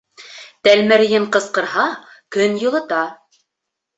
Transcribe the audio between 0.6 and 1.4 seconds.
Тәлмәрйен